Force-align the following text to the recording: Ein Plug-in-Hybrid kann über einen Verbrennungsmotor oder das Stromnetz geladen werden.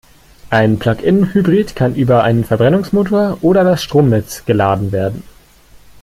Ein 0.49 0.79
Plug-in-Hybrid 0.79 1.75
kann 1.75 1.93
über 1.93 2.23
einen 2.23 2.43
Verbrennungsmotor 2.43 3.37
oder 3.41 3.63
das 3.63 3.83
Stromnetz 3.83 4.45
geladen 4.45 4.91
werden. 4.91 5.21